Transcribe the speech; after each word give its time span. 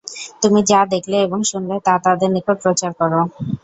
তুমি 0.41 0.59
যা 0.69 0.79
দেখলে 0.93 1.17
এবং 1.21 1.39
শুনলে 1.49 1.75
তা 1.85 1.93
তাদের 2.05 2.29
নিকট 2.35 2.57
প্রচার 2.63 2.91
কর। 2.99 3.11